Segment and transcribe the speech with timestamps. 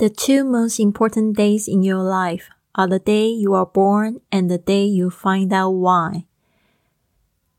[0.00, 4.48] The two most important days in your life are the day you are born and
[4.48, 6.24] the day you find out why.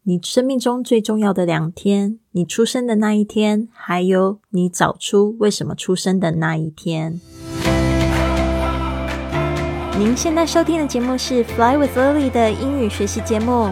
[0.04, 7.20] 你生命中最重要的两天，你出生的那一天，还有你找出为什么出生的那一天。
[9.98, 13.72] 您现在收听的节目是《Fly with Lily》的英语学习节目，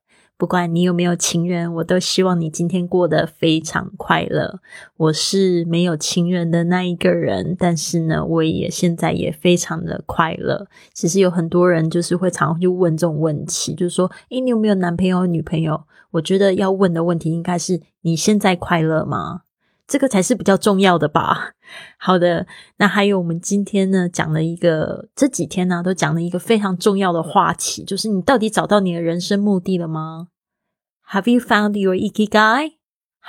[0.41, 4.59] 不管你有没有情人，我都希望你今天过得非常快乐。
[4.97, 10.65] 我是没有情人的那一个人，但是呢，我也现在也非常的快乐。
[10.95, 15.83] 其实有很多人就是会常去问这种问题，就是说，诶，你有没有男朋友、女朋友？
[16.09, 19.41] 我觉得要问的问题应该是：你现在快乐吗？
[19.91, 21.51] 这个才是比较重要的吧。
[21.99, 22.47] 好的，
[22.77, 30.29] 那还有我们今天呢讲了一个，这几天呢都讲了一个非常重要的话题，就是你到底找到你的人生目的了吗
[31.11, 32.75] ？Have you found your ikigai?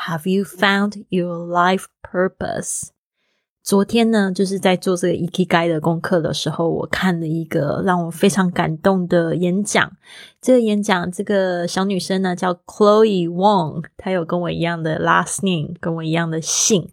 [0.07, 2.91] Have you found your life purpose?
[3.63, 9.93] 昨天呢，就是在做这个 EKGI 的功课的时候，我看了一个让我非常感动的演讲。
[10.41, 16.91] 这个演讲，这个小女生呢叫 Chloe Wong，她有跟我一样的 last name，跟我一样的姓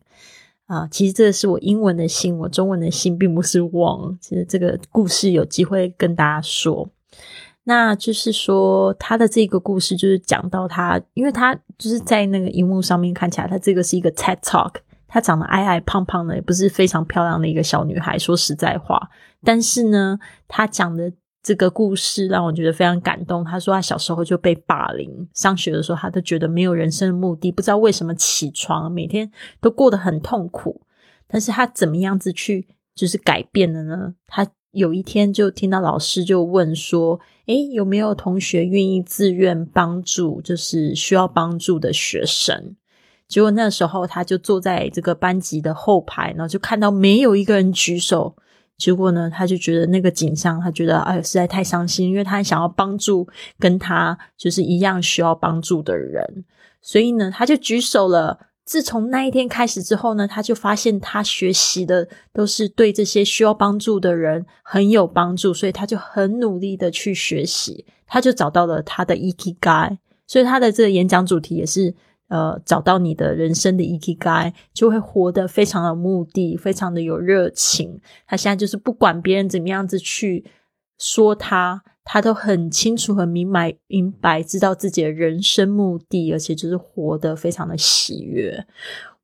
[0.67, 0.87] 啊。
[0.91, 4.19] 其实这个是我英文的姓，我中文的姓并不是 Wong。
[4.21, 6.87] 其实这个故事有机会跟大家说。
[7.63, 14.75] 那就是说，她的这个故事就是讲到她，因为她就是在那个荧幕上面看起来，她这个是一个 TED Talk。
[15.09, 18.17] 她长得矮矮胖胖的，也不是非常漂亮的一个小女孩。
[18.17, 19.09] 说实在话，
[19.43, 21.11] 但是呢，她讲的
[21.43, 23.43] 这个故事让我觉得非常感动。
[23.43, 29.29] 她说她小时候就被霸凌，上学的时候她都觉得没有人生的目的，不知道为什么起床每天
[29.59, 30.81] 都过得很痛苦。
[31.27, 34.13] 但是她怎么样子去就是改变的呢？
[34.27, 42.75] 她有一天就听到老师就问说：“诶，有没有同学愿意自愿帮助，就是需要帮助的学生？”
[43.29, 48.35] 结果那时候他就坐在这个班级的后排，然后就看到没有一个人举手。
[48.75, 53.27] 结果呢，他就觉得那个景象，他觉得哎，实在太伤心，因为他想要帮助
[53.59, 56.45] 跟他就是一样需要帮助的人，
[56.81, 58.39] 所以呢，他就举手了。
[58.63, 69.99] 自从那一天开始之后呢，他就发现他学习的都是对这些需要帮助的人很有帮助，所以他就很努力的去学习，他就找到了他的 e k g a。
[70.25, 71.93] 所以他的这个演讲主题也是。
[72.29, 77.99] 呃，找到你的人生的 ikigai，就会活得非常有目的，非常的有热情。
[78.25, 80.45] 他现在就是不管别人怎么样子去
[80.97, 88.65] 说他，他都很清楚、很明白、明白，知道自己的人生目的，而且就是活得非常的喜悦。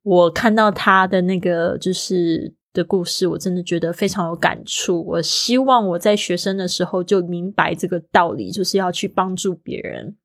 [0.02, 5.04] 我看到他的那个就是的故事，我真的觉得非常有感触。
[5.04, 10.16] 我希望我在学生的时候就明白这个道理，就是要去帮助别人。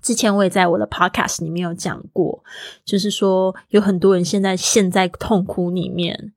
[0.00, 2.42] 之前我也在我的 podcast 里面有讲过，
[2.84, 6.32] 就是说有很多人现在陷在痛苦里面，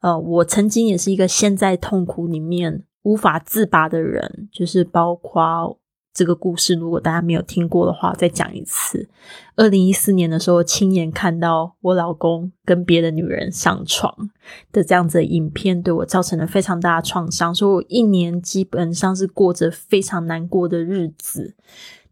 [0.00, 5.78] 呃，我曾经也是一个陷在痛苦里面无法自拔的人，就是包括
[6.12, 9.08] 这个故事，如果大家没有听过的话，再讲一次。
[9.54, 14.30] 二零一四年的时候，亲眼看到我老公跟别的女人上床
[14.72, 21.54] 的这样子影片，对我造成了非常大的创伤，所以我一年基本上是过着非常难过的日子。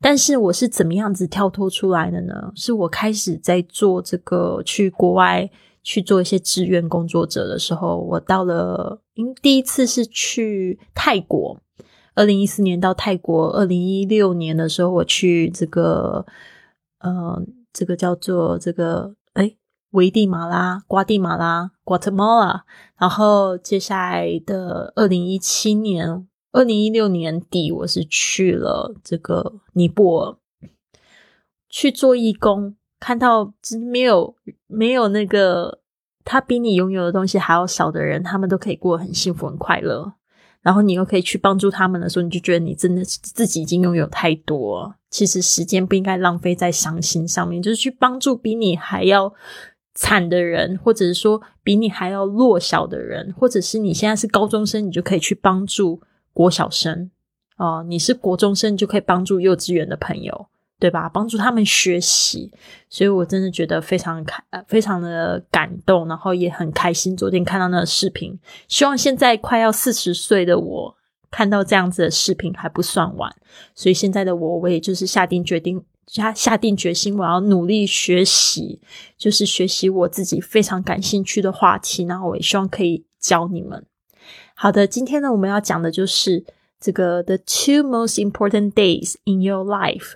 [0.05, 2.53] 但是我是怎么样子跳脱出来的呢？
[2.55, 5.51] 是我开始在做这个去国外
[5.83, 11.59] 去做一些志愿工作者的时候，我到了，因第一次是去泰国，
[12.15, 16.27] 二零一四年到泰国，二零一六年的时候我去这个，
[16.99, 17.43] 呃，
[17.73, 19.57] 这个叫做这个，哎，
[19.93, 22.61] 危地马拉、瓜地马拉 （Guatemala），
[22.99, 26.29] 然后接下来的二零一七年。
[26.55, 30.37] 二零一六年底，我是去了这个尼泊尔
[31.69, 33.53] 去做义工，看到
[33.91, 34.37] 没有
[34.69, 35.81] 没有那个
[36.25, 40.15] 他比你拥有的东西还要少的人，他们都可以过很幸福、很快乐。
[40.63, 44.95] 然后你又可以去帮助他们的时候，你就觉得你真的自己已经拥有太多。
[45.11, 49.35] 其实时间不应该浪费在伤心上面，就是去帮助比你还要
[49.93, 56.01] 惨的人，或者是说比你还要弱小的人，或者是你现在是高中生，你就可以去帮助。
[56.35, 57.11] 国小生
[57.57, 60.49] 哦，你是国中生就可以帮助幼稚园的朋友，
[60.81, 61.09] 对吧？
[61.09, 62.51] 帮助他们学习，
[62.91, 67.17] 所以我真的觉得非常开，非常的感动，然后也很开心。
[67.17, 68.37] 昨天看到那个视频，
[68.67, 70.97] 希望现在快要四十岁的我
[71.31, 73.35] 看到这样子的视频还不算晚，
[73.75, 78.81] 所以现在的我，我也就是下定决定，下下定决心，我要努力学习，
[79.17, 83.87] 就是学习我自己非常感兴趣的话题，然后我也希望可以教你们。
[84.57, 86.45] 好的，今天呢，我们要讲的就是
[86.81, 90.15] 这个 the two most important days in your life，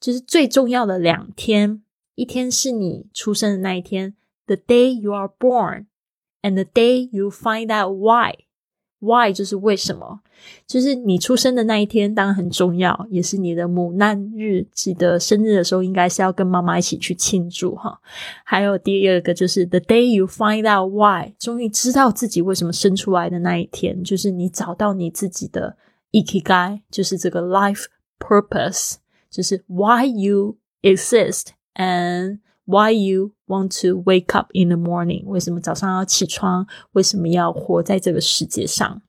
[0.00, 1.82] 就是最重要的两天，
[2.14, 4.14] 一天是你出生的那一天
[4.46, 8.45] ，the day you are born，and the day you find out why。
[8.98, 10.20] Why 就是为什么？
[10.66, 14.66] 就是你出生的那一天当然很重要，也是你的母难日。
[14.72, 18.00] 记得生日的时候，应该是要跟妈妈一起去庆祝哈。
[18.44, 25.76] 还有第二个就是 The day you find out why，终于知道自己为什么生出来的那一天，就是你找到你自己的
[26.12, 27.84] ikigai，就是这个 life
[28.18, 28.94] purpose，
[29.30, 35.24] 就是 why you exist and why you want to wake up in the morning？
[35.24, 36.66] 为什么早上要起床？
[36.92, 39.00] 为什么要活在这个世界上？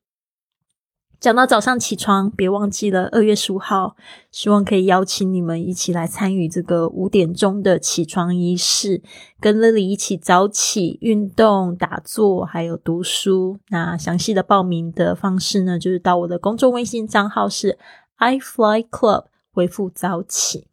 [1.19, 3.95] 讲到早上起床，别忘记了二月十五号，
[4.31, 9.01] 希望可以邀请你们一起来参与这个五点钟的起床仪式，
[9.39, 13.57] 跟 Lily 一起早起运动、打坐，还有读书。
[13.69, 17.79] 那详细的报名的方式呢，就是到我的公众微信账号是
[18.17, 20.67] I Fly Club 回复早起。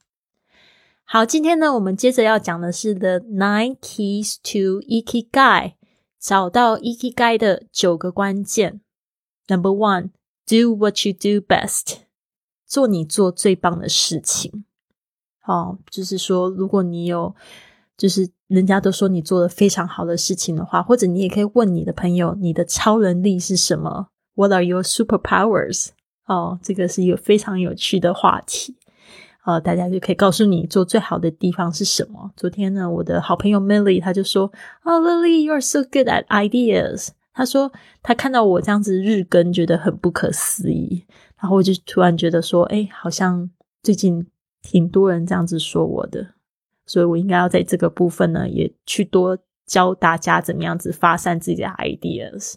[1.07, 5.75] 好，今天呢，我们接着要讲的是 The Nine Keys to Ikigai，
[6.19, 8.81] 找到 Ikigai 的九个关键。
[9.47, 10.11] Number one,
[10.47, 11.99] do what you do best，
[12.67, 14.65] 做你做最棒的事情。
[15.47, 17.37] 哦，就是说，如果你有，
[17.97, 25.91] 就是人家都说你做的非常好的事情的话，或者你也可以问你的朋友，你的超能力是什么？What are your superpowers？
[26.27, 28.75] 哦，这个是一个非常有趣的话题。
[29.45, 32.33] 呃，大家就可以告诉你做最好的地方是什么。
[32.35, 34.51] 昨天呢，我的好朋友 Milly 他就说
[34.85, 37.71] ：“哦，Lily，you are so good at ideas。”他说
[38.03, 41.05] 他看到我这样子日更，觉得很不可思议。
[41.39, 43.51] 然后我就突然觉得说：“哎，好像
[43.83, 44.27] 最近
[44.63, 46.27] 挺多人这样子说我的，
[46.87, 49.37] 所以我应该要在这个部分呢，也去多
[49.67, 52.55] 教大家怎么样子发散自己的 ideas。”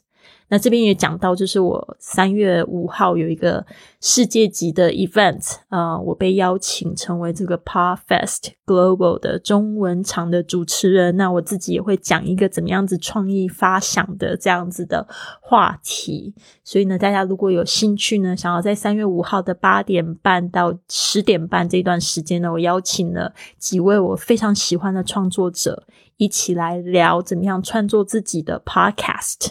[0.50, 3.66] 那这边也讲到，就是我三月五号有一个
[4.00, 11.18] 世界级的 event，啊，我被邀请成为这个 Parfest Global 的中文场的主持人。
[11.18, 15.06] 那我自己也会讲一个怎么样子创意发想的这样子的
[15.42, 16.34] 话题。
[16.64, 25.84] 所以呢，大家如果有兴趣呢，想要在三月五号的八点半到十点半这段时间呢，我邀请了几位我非常喜欢的创作者
[26.16, 29.50] 一起来聊怎么样创作自己的 podcast。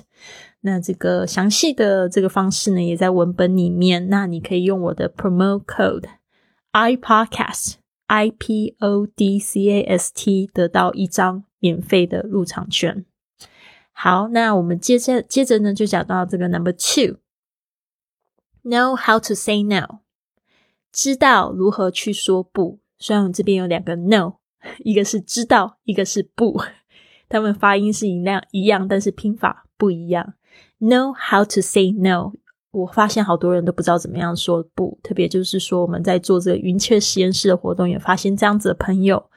[0.60, 4.08] 那这个详细的这个方式呢，也在文本里面。
[4.08, 6.04] 那你可以用我的 promo code
[6.72, 7.74] i podcast
[8.06, 13.04] i p o d c a s t 得到一张免费的入场券。
[13.92, 17.16] 好，那我们接着接着呢，就讲到这个 number two，know
[18.96, 20.00] how to say no，
[20.92, 22.80] 知道如何去说不。
[22.98, 24.34] 虽然我们这边有两个 no，
[24.78, 26.60] 一个是知道，一个是不，
[27.28, 30.34] 他们发音是一样一样，但是拼法不一样。
[30.80, 32.32] Know how to say no。
[32.72, 39.30] 我发现好多人都不知道怎么样说不，特别就是说我们在做这个云雀实验室的活动，也发现这样子的朋友。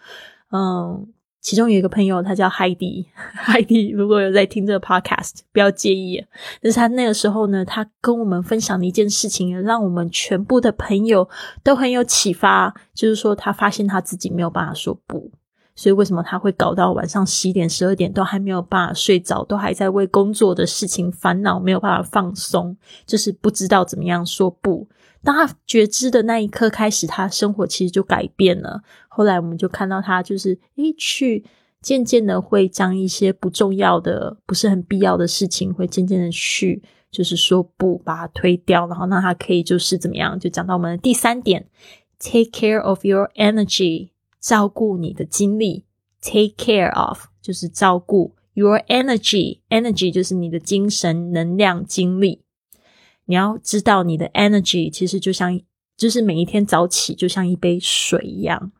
[0.52, 1.08] 嗯，
[1.40, 6.22] 其中有一个朋友，他叫 Heidi，Heidi 如果有在听这个 podcast，不要介意。
[6.62, 11.30] 但是他那个时候呢，他跟我们分享的一件事情，让我们全部的朋友
[11.64, 15.31] 都很有启发，就是说他发现他自己没有办法说不。
[15.80, 24.86] 所以为什么他会搞到晚上十一点、十二点都还没有办法睡着，都还在为工作的事情烦恼，没有办法放松，就是不知道怎么样说不。
[25.24, 28.81] 当他觉知的那一刻开始，他生活其实就改变了。
[29.07, 31.45] 后来我们就看到他，就是诶，去
[31.81, 40.38] 渐渐的会将一些不重要的、不是很必要的事情，会渐渐的去就是说不，把它推掉，然后让他可以就是怎么样？
[40.38, 41.68] 就讲到我们的第三点
[42.19, 44.09] ，take care of your energy。
[44.40, 45.86] 照顾你的精力
[46.22, 52.44] ，take care of 就是照顾 your energy，energy 就是你的精神能量精力。
[53.26, 55.60] 你要知道，你的 energy 其实就像，
[55.96, 58.72] 就是每一天早起就像一杯水一样，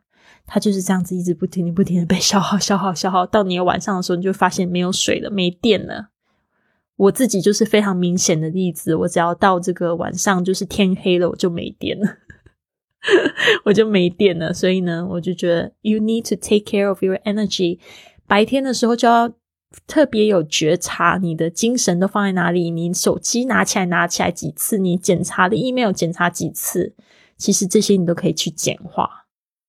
[0.46, 6.08] 它就是这样子一直不停的、不停的被消耗、消耗、消耗，到你晚上的时候，你就发现没有水了，没电了。
[6.96, 12.16] 我自己就是非常明显的例子，我只要到这个晚上，就是天黑了，我就没电了。
[13.64, 17.78] 我就没电了，所以呢，我就觉得 you need to take care of your energy。
[18.26, 19.32] 白天的时候就要
[19.86, 22.70] 特别有觉察，你的精神都放在哪里？
[22.70, 24.78] 你手机拿起来拿起来几次？
[24.78, 26.94] 你检查的 email 检查几次？
[27.36, 29.08] 其实这些你都可以去简化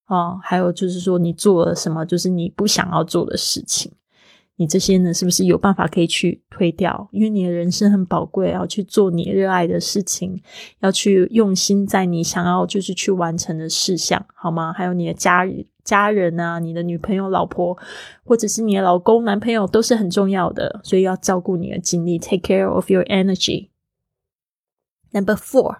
[0.08, 0.38] 哦。
[0.42, 2.04] 还有就是说，你做了什么？
[2.04, 3.90] 就是你不想要做的事情，
[4.56, 7.08] 你这些呢，是不是有办法可以去推掉？
[7.10, 10.40] 因为你的人生很宝贵，要去做你热爱的事情，
[10.80, 14.72] 要去用心在你想要就是去完成的事项，好吗？
[14.72, 15.44] 还有你的家
[15.82, 17.76] 家人啊，你的女朋友、老婆，
[18.24, 23.70] 或者是你的老公、男朋友，都是很重要的，所以要照顾你的精力，take care of your energy。
[25.10, 25.78] Number four，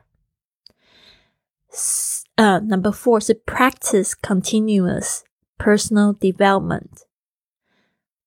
[2.34, 5.20] 呃，Number four 是 practice continuous
[5.56, 7.04] personal development。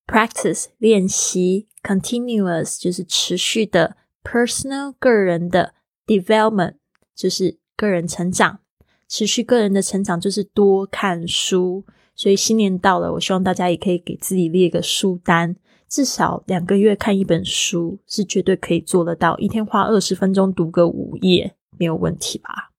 [0.06, 5.74] Practice 练习，continuous 就是持续的，personal 个人的
[6.06, 6.76] ，development
[7.16, 8.60] 就是个人成长，
[9.08, 11.86] 持续个人的成长就是多看书。
[12.16, 15.56] 所以新年到了，我希望大家也可以给自己列个书单，
[15.90, 22.72] 至少两个月看一本书是绝对可以做得到，一天花二十分钟读个五页没有问题吧？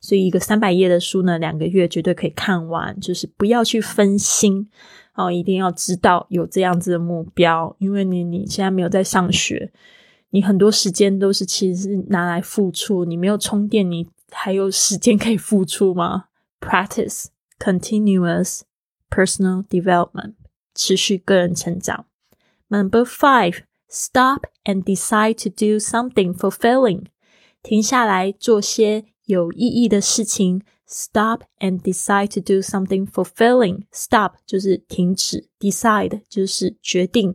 [0.00, 4.68] 所以一个三百页的书呢，两个月绝对可以看完，就是不要去分心。
[5.14, 9.70] 哦，一定要知道有这样子的目标，因为你你现在没有在上学，
[10.30, 16.26] 你很多时间都是其实是拿来付出，你没有充电，你还有时间可以付出吗
[16.60, 17.26] ？Practice
[17.58, 18.60] continuous
[19.10, 20.34] personal development，
[20.74, 22.06] 持续个人成长。
[22.68, 27.06] Number five, stop and decide to do something fulfilling，
[27.62, 30.61] 停下来做些有意义的事情。
[30.87, 33.85] Stop and decide to do something fulfilling.
[33.91, 37.33] Stop 就是停止，decide 就是决定，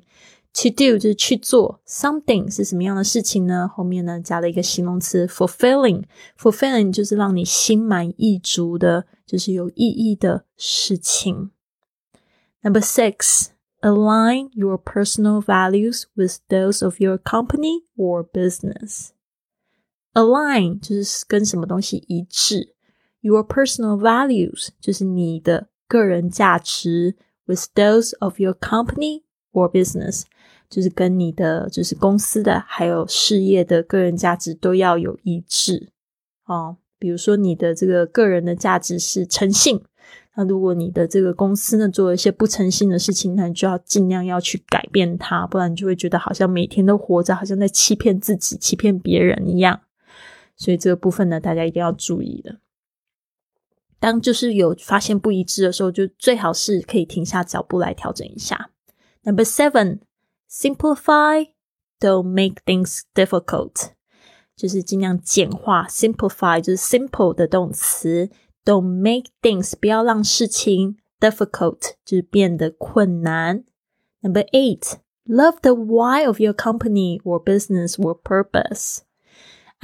[0.54, 1.80] to do 就是去做。
[1.84, 3.66] Something 是什么样的事情呢？
[3.66, 11.50] 后面呢加了一个形容词 fulfilling。fulfilling 就是让你心满意足的，就是有意义的事情。
[12.62, 13.46] Number six,
[13.80, 19.08] align your personal values with those of your company or business.
[20.15, 22.73] Align 就是跟什么东西一致。
[23.21, 30.23] Your personal values 就是你的个人价值，with those of your company or business
[30.69, 35.89] 就是跟你的就是公司的还有事业的个人价值都要有一致
[36.45, 36.77] 哦。
[36.97, 39.81] 比如说你的这个个人的价值是诚信，
[40.35, 49.81] 那如果你的这个公司呢做了一些不诚信的事情，那你就要尽量要去改变它，不然你就会觉得好像每天都活着，好像在欺骗自己、欺骗别人一样。
[50.56, 52.60] 所以这个部分呢，大家一定要注意的。
[53.98, 58.70] 当就是有发现不一致的时候，就最好是可以停下脚步来调整一下。
[59.22, 60.00] Number seven,
[60.50, 61.48] simplify,
[61.98, 63.90] don't make things difficult，
[64.56, 65.86] 就是尽量简化。
[65.88, 68.30] Simplify 就是 simple 的动词，
[68.64, 73.64] don't make things 不要让事情 difficult 就是变得困难。
[74.22, 74.94] Number eight,
[75.26, 79.00] love the why of your company or business or purpose。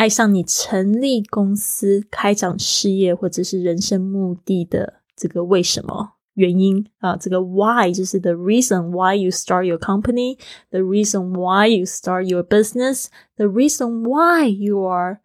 [0.01, 7.17] 爱上你成立公司、开展事业或者是人生目的的这个为什么原因啊？
[7.17, 10.39] 这个 why 就是 the reason why you start your company,
[10.69, 15.21] the reason why you start your business, the reason why you are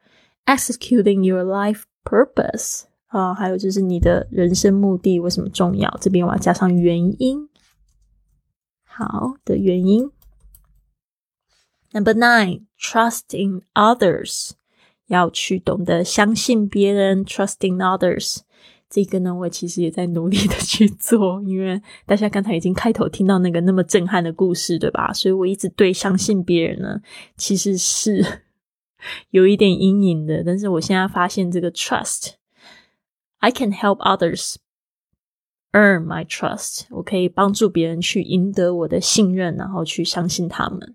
[0.46, 5.94] executing your life purpose 啊，还有就是你的人生目的为什么重要？
[6.00, 7.50] 这边我要加上原因，
[8.86, 10.10] 好的原因。
[11.92, 14.51] Number nine, trust in others.
[15.07, 18.39] 要去懂得相信别人，trusting others。
[18.89, 25.13] 这个呢，我其实也在努力的去做，因为大家刚才已经开头听到那个那么震撼的故事，对吧？
[25.13, 27.01] 所以我一直对相信别人呢，
[27.37, 28.25] 其实是
[29.31, 30.45] 有一点阴影的。
[30.45, 34.55] 但是我现在发现这个 trust，I can help others
[35.73, 36.85] earn my trust。
[36.91, 40.95] 我可以帮助别人去赢得我的信任，然后去相信他们。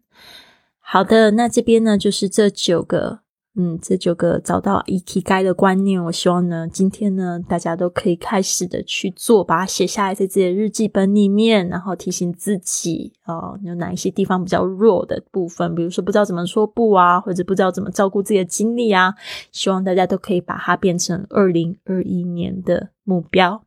[0.80, 3.20] 好的，那这边呢，就是这九个。
[3.54, 19.16] 嗯，这九个找到 E K 该的观念，我希望呢，今天呢，大家都可以开始的去做，把它写下来在自己的日记本里面，然后提醒自己哦，有哪一些地方比较弱的部分，比如说不知道怎么说不啊，或者不知道怎么照顾自己的精力啊，
[19.52, 23.66] 希望大家都可以把它变成二零二一年的目标。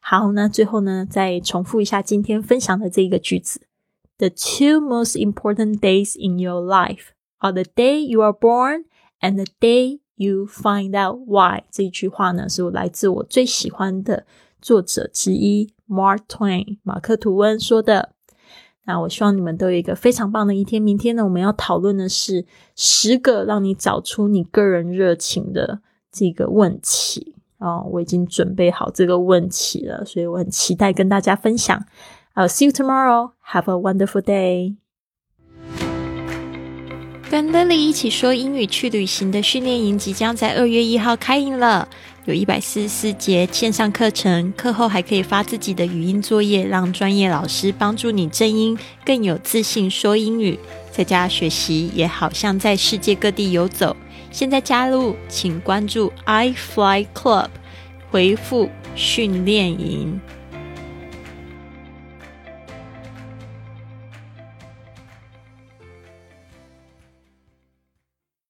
[0.00, 3.60] 好，那最后呢，再重复一下今天分享的这一个句子
[4.16, 7.08] ：The two most important days in your life
[7.40, 8.84] are the day you are born.
[9.20, 14.26] And the day you find out why 这一句话呢，是我来自我最喜欢的
[14.60, 18.12] 作者之一 Mark Twain 马克吐温说的。
[18.84, 20.80] 那我希望你们都有一个非常棒的一天。
[20.80, 27.86] 明天呢，我们要讨论的是十个让你找出你个人热情的这个问题哦。
[27.92, 31.84] 我已经准备好这个问题了，所以我很期待跟大家分享。
[32.34, 33.32] I'll see you tomorrow.
[33.52, 34.76] Have a wonderful day.
[37.30, 41.86] 跟 Lily 一起说英语去旅行的训练营即将在二月一号开营了。
[42.24, 50.58] 有一百四十四节线上课程，课后还可以发自己的语音作业，让专业老师帮助你正音更有自信说英语。
[50.90, 53.96] 在家学习也好像在世界各地游走。
[54.32, 57.46] 现在加入，请关注 iFly Club，
[58.10, 60.20] 回复训练营。